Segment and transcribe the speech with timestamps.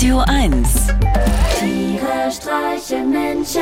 [0.00, 0.86] Radio 1
[1.58, 3.60] Tiere streichen Menschen.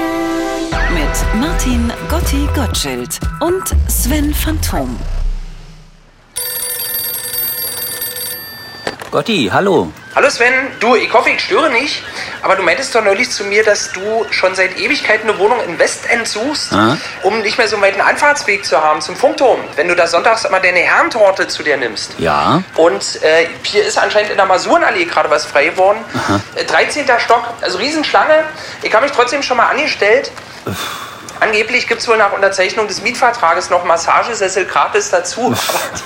[0.95, 4.97] mit Martin Gotti Gottschild und Sven Phantom.
[9.11, 9.91] Gotti, hallo.
[10.15, 12.03] Hallo Sven, du, ich hoffe, ich störe nicht,
[12.43, 15.79] aber du meintest doch neulich zu mir, dass du schon seit Ewigkeiten eine Wohnung in
[15.79, 16.97] Westend suchst, Ah.
[17.23, 20.45] um nicht mehr so einen weiten Anfahrtsweg zu haben zum Funkturm, wenn du da sonntags
[20.45, 22.15] immer deine Herrentorte zu dir nimmst.
[22.19, 22.63] Ja?
[22.77, 25.99] Und äh, hier ist anscheinend in der Masurenallee gerade was frei geworden.
[26.57, 27.07] Äh, 13.
[27.19, 28.43] Stock, also Riesenschlange.
[28.83, 30.33] Ich habe mich trotzdem schon mal angestellt.
[31.39, 35.55] Angeblich gibt es wohl nach Unterzeichnung des Mietvertrages noch Massagesessel gratis dazu.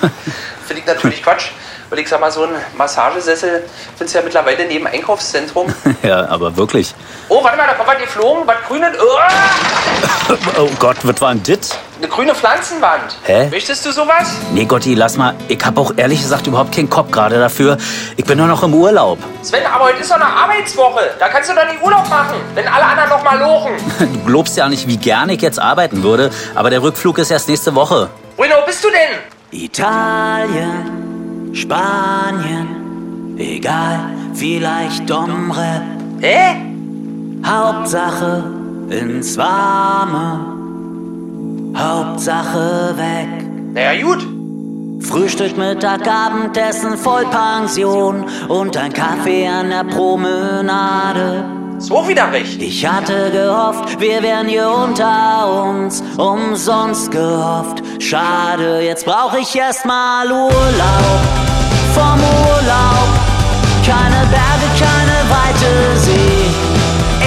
[0.00, 0.10] Aber
[0.66, 1.46] finde ich natürlich Quatsch.
[1.92, 3.64] Weil ich sag mal, so ein Massagesessel
[3.98, 5.66] findest du ja mittlerweile neben Einkaufszentrum.
[6.02, 6.94] Ja, aber wirklich.
[7.28, 8.46] Oh, warte mal, da kommt was geflogen.
[8.46, 8.88] Was grünes.
[8.98, 11.76] Oh, Oh Gott, was war denn dit?
[11.98, 13.16] eine grüne Pflanzenwand.
[13.24, 13.48] Hä?
[13.50, 14.32] Möchtest du sowas?
[14.52, 15.34] Nee, Gotti, lass mal.
[15.48, 17.76] Ich hab auch ehrlich gesagt überhaupt keinen Kopf gerade dafür.
[18.16, 19.18] Ich bin nur noch im Urlaub.
[19.42, 21.10] Sven, aber heute ist doch eine Arbeitswoche.
[21.20, 23.72] Da kannst du doch nicht Urlaub machen, wenn alle anderen noch mal lochen.
[24.14, 27.48] Du glaubst ja nicht, wie gerne ich jetzt arbeiten würde, aber der Rückflug ist erst
[27.50, 28.08] nächste Woche.
[28.36, 29.60] Bruno, wo bist du denn?
[29.60, 31.01] Italien,
[31.52, 34.00] Spanien, egal,
[34.34, 35.82] vielleicht Domrep.
[36.20, 36.56] Hä?
[37.44, 38.44] Hauptsache
[38.90, 40.40] ins Warme,
[41.76, 43.28] Hauptsache weg.
[43.74, 44.26] Naja, gut.
[45.00, 51.44] Frühstück, Mittag, Abendessen, Vollpension und ein Kaffee an der Promenade.
[51.90, 52.62] Auch wieder recht.
[52.62, 57.82] Ich hatte gehofft, wir wären hier unter uns, umsonst gehofft.
[57.98, 61.41] Schade, jetzt brauch ich erstmal Urlaub.
[63.84, 66.46] Keine Berge, keine weite See.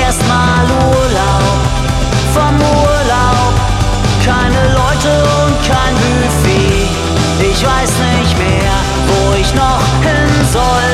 [0.02, 1.58] Erstmal Urlaub,
[2.34, 3.54] vom Urlaub,
[4.24, 6.88] keine Leute und kein Buffet.
[7.42, 8.72] Ich weiß nicht mehr,
[9.08, 10.85] wo ich noch hin soll.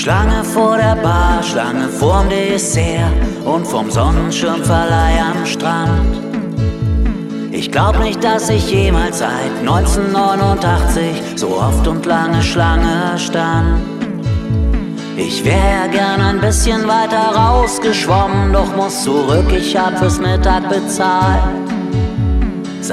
[0.00, 3.12] Schlange vor der Bar, Schlange vorm Dessert
[3.44, 6.16] und vom Sonnenschirmverleih am Strand.
[7.50, 11.04] Ich glaub nicht, dass ich jemals seit 1989
[11.36, 13.78] so oft und lange Schlange stand.
[15.18, 21.69] Ich wär gern ein bisschen weiter rausgeschwommen, doch muss zurück, ich hab fürs Mittag bezahlt.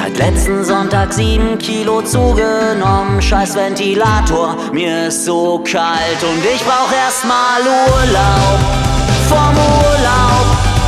[0.08, 6.90] Seit letzten Sonntag sieben Kilo zugenommen, scheiß Ventilator, mir ist so kalt und ich brauch
[6.94, 8.60] erstmal Urlaub.
[9.28, 10.48] Vom Urlaub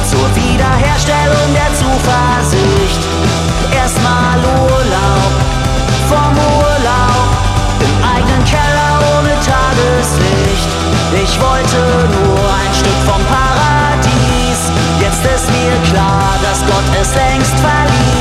[0.10, 3.02] zur Wiederherstellung der Zuversicht.
[3.76, 5.32] Erstmal Urlaub,
[6.08, 7.28] vom Urlaub,
[7.82, 10.72] im eigenen Keller ohne Tageslicht.
[11.22, 14.72] Ich wollte nur ein Stück vom Paradies.
[15.02, 18.19] Jetzt ist mir klar, dass Gott es längst verließ.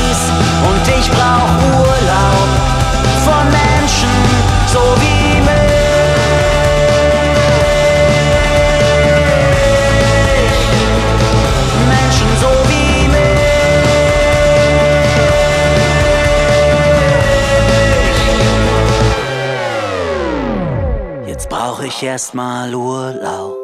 [21.29, 23.55] Jetzt brauch ich erstmal Urlaub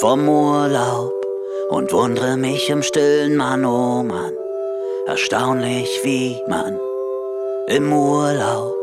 [0.00, 1.12] vom Urlaub
[1.68, 4.32] und wundere mich im stillen Mann, oh Mann.
[5.06, 6.80] Erstaunlich, wie man
[7.68, 8.74] im Urlaub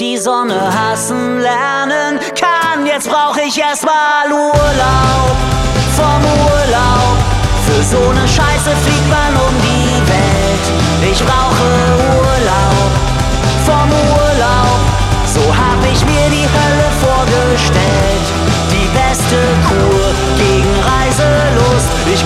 [0.00, 2.86] die Sonne hassen lernen kann.
[2.86, 5.36] Jetzt brauch ich erstmal Urlaub
[5.94, 7.16] vom Urlaub.
[7.66, 11.12] Für so ne Scheiße fliegt man um die Welt.
[11.12, 11.66] Ich brauche
[12.16, 12.81] Urlaub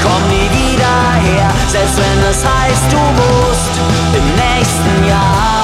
[0.07, 0.97] komm nie wieder
[1.27, 3.75] her, selbst wenn es heißt, du musst.
[4.19, 5.57] Im nächsten Jahr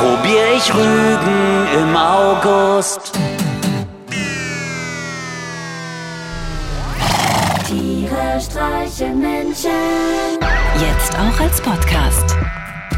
[0.00, 3.12] probier ich Rügen im August.
[7.66, 9.70] Tiere streichen Menschen.
[10.80, 12.36] Jetzt auch als Podcast.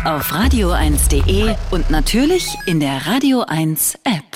[0.05, 4.28] Auf radio1.de und natürlich in der Radio 1 App.